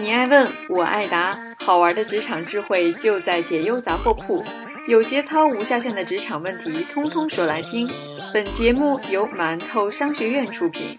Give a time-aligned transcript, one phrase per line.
[0.00, 4.44] 你爱问，我爱答，好玩的职场智慧就在解忧杂货铺。
[4.88, 7.90] 有节操、无下限的职场问题，通通说来听。
[8.32, 10.98] 本节目由馒头商学院出品。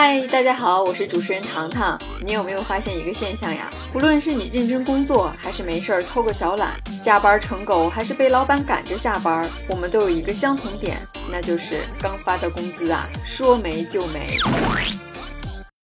[0.00, 2.00] 嗨，大家好，我是主持人糖糖。
[2.24, 3.68] 你有没有发现一个现象呀？
[3.92, 14.38] 无论是你认真工作，还是没事儿偷个小懒，加班成狗，还是被老板赶着下班，我们都有一个相同点，那就是刚发的工资啊，说没就没。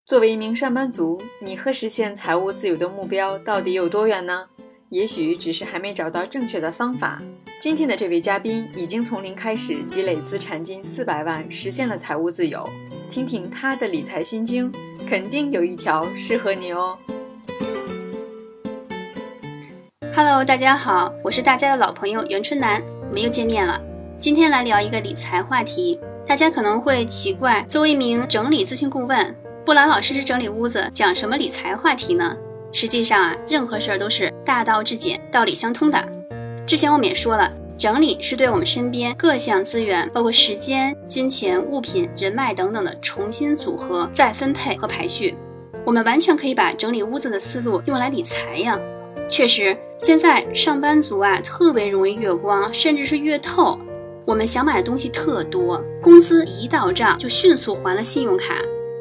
[0.06, 4.46] 作为一名上班族，你和实现财务自由的目标到底有多远呢？
[4.90, 7.20] 也许只是还没找到正确的方法。
[7.60, 12.64] 今天的这位嘉宾已经从零开始积累资产近四百万，实现了财务自由。
[13.10, 14.70] 听听他的理财心经，
[15.08, 16.96] 肯定有一条适合你哦。
[20.14, 23.80] Hello，大家好，我是大家的老朋友袁春楠，我们又见面了。
[24.20, 29.34] 今天来聊一个理财话题，大家可能会奇怪，作为一名整理咨询顾问。
[29.64, 32.36] 布兰老师是整理屋子，讲什么理财话题呢？
[32.72, 36.06] 实际上啊，任何事儿都是大道至简，道理相通的。
[36.66, 45.36] 之前我们也说了，整理是对我们身边各项资源，包括时间、金钱、物品、人脉等等的重新组合、再分配和排序。
[45.84, 48.76] 我们完全可以把整理屋子的思路用来理财呀。
[49.28, 53.78] 确实，现在上班族啊特别容易月光，甚至是月透。
[54.26, 58.56] 我们想买的东西特多，工资一到账就迅速还了信用卡。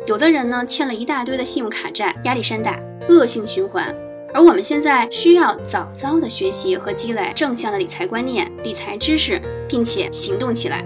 [0.06, 3.94] 有的人呢欠了一大堆的信用卡债，压力山大，恶性循环。
[4.34, 10.86] 而我们现在需要早早的学习和积累正向的理财观念、理财知识，并且行动起来，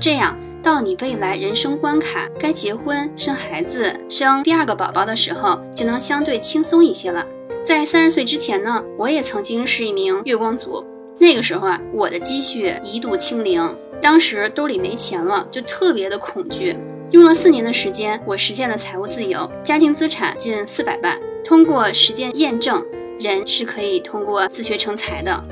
[0.00, 7.24] 这样到你未来人生关卡该结婚、生孩子、生第二个宝宝的时候，就能相对轻松一些了。
[7.64, 10.84] 在三十岁之前呢，我也曾经是一名月光族，
[11.18, 16.76] 那个时候啊，我的积蓄一度清零，当时兜里没钱了，就特别的恐惧。
[17.10, 21.18] 用了四年的时间，我实现了财务自由，家庭资产近四百万。
[21.44, 22.84] 通过实践验证，
[23.18, 25.44] 人是可以通过自学成才的。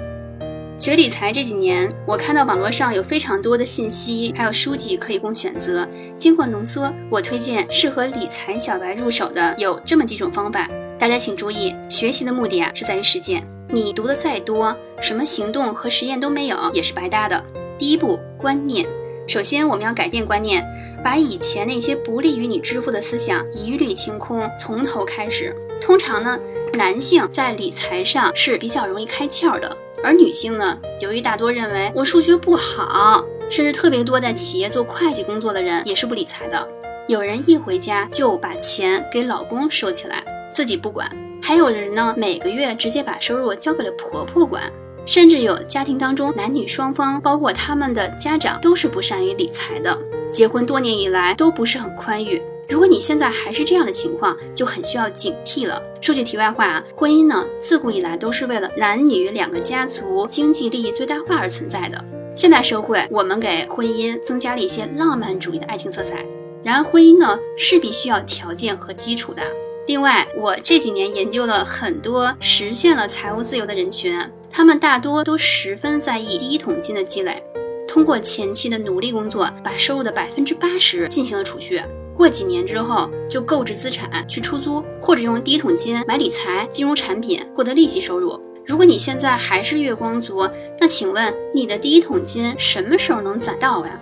[0.77, 5.89] 学理财这几年，我看到网络上有非常多的信息，还有书籍可以供选择。
[6.17, 10.69] 经过浓缩，我推荐适合理财小白入手的有这么几种方法。
[10.97, 13.45] 大家请注意，学习的目的啊是在于实践。
[13.69, 17.43] 你读的再多，什么行动和实验都没有，也是白搭的。
[17.77, 18.87] 第一步，观念。
[19.27, 20.65] 首先，我们要改变观念，
[21.03, 25.55] 把以前那些不利于你致富的思想一律清空，从头开始。
[25.81, 26.39] 通常呢，
[26.75, 36.69] 男性在理财上是比较容易开窍的，而女性呢，由于大多认为我数学不好，甚至特别多在企业做会计工作的人也是不理财的。
[37.07, 40.23] 有人一回家就把钱给老公收起来，
[40.53, 41.09] 自己不管；
[41.43, 44.71] 还有的人呢，每个月直接把收入交给了婆婆管。
[45.07, 49.99] 甚至有家庭当中男女双方，包括他们的家长，都是不善于理财的。
[50.31, 52.43] 结婚多年以来都不是很宽裕。
[52.69, 55.83] 如果你现在还是这样的情况，就很需要警惕了。
[56.03, 62.05] 说句题外话啊，婚姻呢，自古以来都是为了男女两个家族经济利益最大化而存在的。
[62.37, 66.23] 现代社会，我们给婚姻增加了一些浪漫主义的爱情色彩。
[66.63, 69.43] 然而，婚姻呢，势必需要条件和基础的。
[69.87, 74.21] 另外，我这几年研究了很多实现了财务自由的人群。
[74.51, 77.43] 他们大多都十分在意第一桶金的积累，
[77.89, 81.81] 通过前期的努力工作，把收入的百分之八十进行了储蓄。
[82.19, 88.37] 过几年之后，就购置资产去出租，或者用第一桶金买理财、金融产品，获得利息收入。
[88.67, 90.45] 如果你现在还是月光族，
[90.81, 93.97] 那请问你的第一桶金什么时候能攒到呀？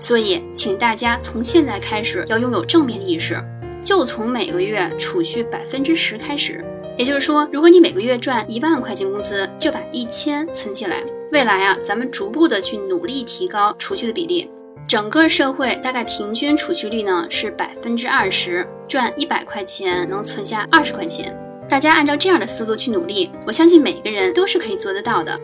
[0.00, 3.38] 所以，请大家从现在开始要拥有正面意识，
[3.82, 6.64] 就从每个月储蓄百分之十开始。
[6.96, 11.04] 也就是说，如果你每个月赚一万块钱工资，就把一千存起来。
[11.32, 14.50] 未来啊，咱们逐步的去努力提高储蓄的比例。
[14.88, 21.36] 整个社会大概平均储蓄率呢是百分之二十，赚一百块钱能存下二十块钱。
[21.68, 25.38] 大家按照这样的思路去努力，我相信每个人都是可以做得到的。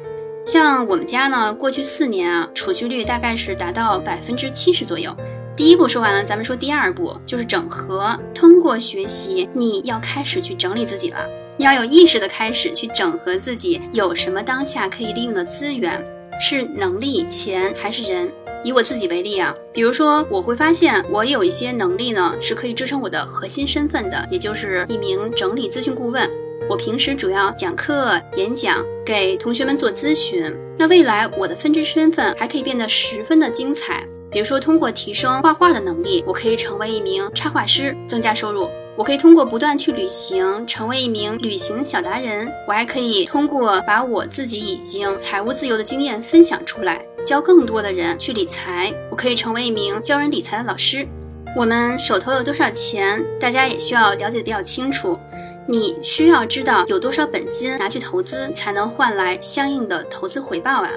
[0.47, 5.15] 像我们家呢，过去四年啊，储蓄率大概是达到百分之七十左右。
[5.55, 8.19] 第一步说完了，咱们说第二步，就是整合。
[8.35, 11.19] 通过学习，你要开始去整理自己了。
[11.59, 16.03] 要有意识的开始去整合自己有什么当下可以利用的资源，
[16.41, 18.33] 是能力、钱还是人？
[18.65, 26.29] 以我自己为例啊，比如说我会发现我有一些能力呢是可以支撑我的核心身份的，也就是一名整理咨询顾问。
[26.69, 30.51] 我平时主要讲课、演讲，给同学们做咨询。
[30.79, 38.71] 那未来我的分支身份还可以变得十分的精彩，比如说通过提升画画的能力，我可以成为一名插画师，增加收入。
[38.97, 42.51] 我可以通过不断去旅行，成为一名旅行小达人。
[42.67, 48.93] 我还可以通过把我自己已经财务自由的经验分享出来，教更多的人去理财。
[49.11, 51.07] 我可以成为一名教人理财的老师。
[51.57, 55.19] 我们手头有多少钱，大家也需要了解的比较清楚。
[55.67, 60.91] 你需要知道有多少本金拿去投资，才能换来相应的投资回报啊？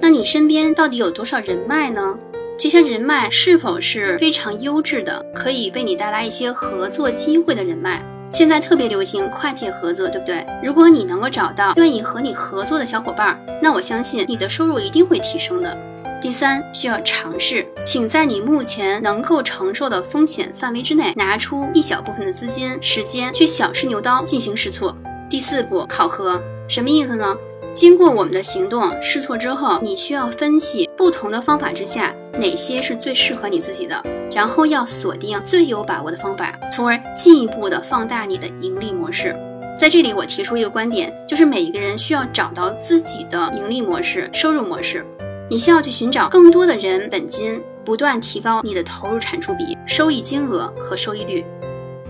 [0.00, 2.16] 那你身边到底有多少人脉呢？
[2.56, 8.04] 这些人脉是否是非常优质的，可以为你带来一些合作机会的人脉？
[8.30, 10.46] 现在特别流行跨界合作，对不对？
[10.62, 15.76] 如果你能够找到愿意和你合作的小伙伴，那我相信你的收入一定会提升的。
[16.20, 24.96] 第三，需要尝试，请在你目前能够承受的风险范围之内，拿出一小部分的资金、时间去小试牛刀，进行试错。
[25.30, 27.36] 第四步，考核，什么意思呢？
[27.72, 34.02] 经过我们的行动试错之后，你需要分析不同的方法之下哪些是最适合你自己的，
[34.32, 39.34] 然后要锁定最有把握的方法，从而进一步的放大你的盈利模式。
[39.78, 45.06] 在这里，我提出一个观点，就是每一个人需要找到自己的盈利模式、收入模式。
[45.48, 51.44] 你需要去寻找更多的人本金，不断提高你的投入产出比、收益金额和收益率。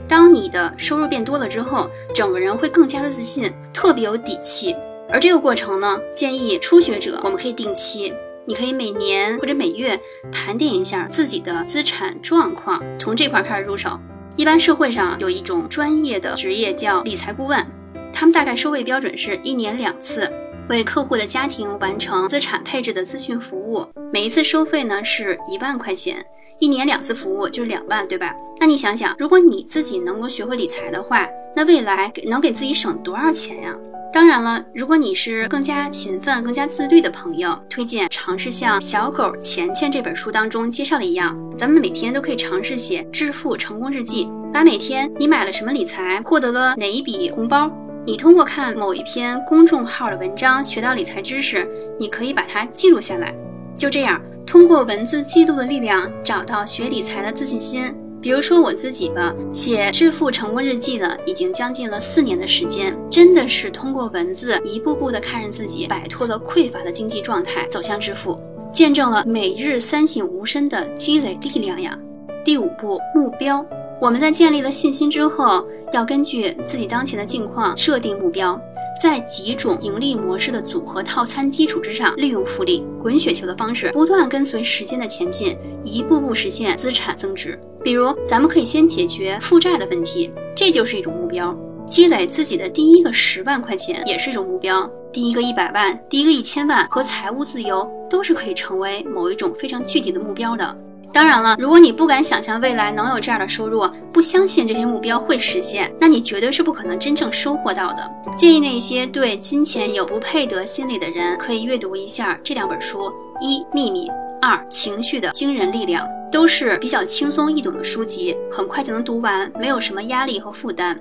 [0.08, 4.74] 当你的收入变多了之后，整个人会更加的自信，特别有底气。
[5.10, 8.12] 而这个过程呢，建议初学者我们可以定期，
[8.48, 10.00] 你可以每年或者每月
[10.32, 14.00] 盘点一下自己的资产状况，从这块开始入手。
[14.36, 17.62] 一般社会上有一种专业的职业叫理财顾问，
[18.10, 20.32] 他们大概收费标准是一年两次。
[20.70, 26.24] 为客户的家庭完成资产配置的咨询服务，每一次收费呢是一万块钱，
[26.58, 28.34] 一年两次服务就是两万，对吧？
[28.58, 33.74] 那你想想，如果你自己能够学会理财的话，那未来给能给自己省多少钱呀？
[34.18, 47.70] 当然了，如果你是更加勤奋、更加自律的朋友，推荐尝试像《小狗钱钱》这本书当中介绍的一样，咱们每天都可以尝试写致富成功日记，把每天你买了什么理财，获得了哪一笔红包。
[48.04, 51.64] 你通过看某一篇公众号的文章学到理财知识，
[51.96, 53.32] 你可以把它记录下来。
[53.78, 57.94] 就这样，通过文字记录的力量，找到学理财的自信心。
[58.20, 68.36] 比如说我自己吧，写致富成功日记呢已经将近了四年的时间，真的是通过文字一步步的看着自己摆脱了匮乏的经济状态，走向致富，
[68.72, 71.96] 见证了每日三省吾身的积累力量呀。
[72.44, 73.64] 第五步，目标。
[74.00, 78.60] 我们在建立了信心之后，要根据自己当前的境况设定目标，
[79.00, 87.58] 在几种盈利模式的组合套餐基础之上，利用复利、滚雪球的方式，不断跟随时间的前进，一步步实现资产增值。
[87.84, 91.54] 比如，咱们可以先解决负债的问题，这就是一种目标；
[91.86, 100.76] 积累自己的第一个十万块钱也是一种目标；第一个一百万、第一个一千万和财务自由，都是可以成为某一种非常具体的目标的。
[101.12, 108.10] 当然了，如果你不敢想象未来能有这样的收入，不相信这些目标会实现，那你绝对是不可能真正收获到的。
[108.36, 113.10] 建议那些对金钱有不配得心理的人，可以阅读一下这两本书：
[113.40, 114.06] 一、秘密；
[114.40, 120.98] 二、情绪的惊人力量，都是比较轻松易懂的书籍，很快就能读完，没有什么压力和负担。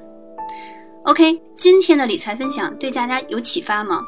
[1.03, 4.01] OK，今天的理财分享对大家有启发吗？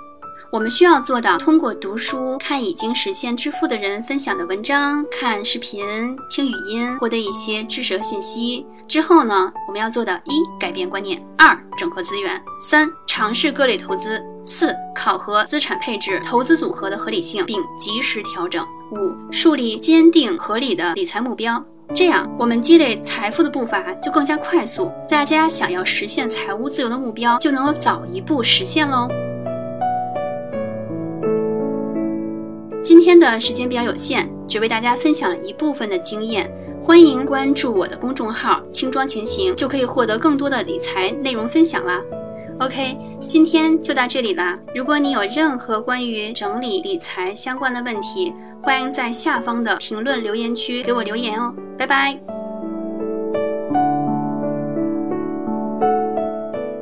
[0.51, 5.85] 我们需要做到通过读书、看已经实现致富的人分享的文章、看视频、
[6.27, 8.65] 听语音，获得一些知识和信息。
[8.87, 21.63] 之后呢，我们要做到：一、改变观念；二、整合资源；三、尝试各类投资；四、考核资产配置、投资组合的合理性，并及时调整；五、树立坚定合理的理财目标。
[21.93, 24.91] 这样，我们积累财富的步伐就更加快速。
[25.07, 29.07] 大家想要实现财务自由的目标，就能够早一步实现喽。
[32.81, 36.50] 今天的时间比较有限，只为大家分享了一部分的经验。
[36.81, 42.02] 欢迎关注我的公众号“轻装前行”，就可以获得更多的理财内容分享啦。
[42.59, 44.57] OK，今天就到这里啦。
[44.74, 48.33] 如果你有任何关于整理理财相关的问题，
[48.64, 51.54] 欢迎在下方的评论留言区给我留言哦。
[51.78, 52.18] 拜拜。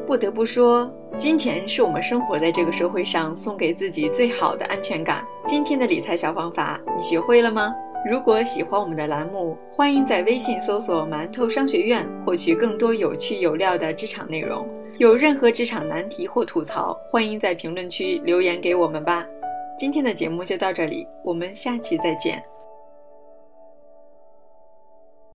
[0.05, 0.91] 不得不说。
[1.17, 5.25] 金钱是我们生活在这个社会上送给自己最好的安全感。
[5.47, 7.73] 今天的理财小方法，你学会了吗？
[8.05, 14.67] 如果喜欢我们的栏目，欢迎在微信搜索“馒头商学院”，获取更多有趣有料的职场内容。
[14.97, 19.25] 有任何职场难题或吐槽，欢迎在评论区留言给我们吧。
[19.77, 22.43] 今天的节目就到这里，我们下期再见。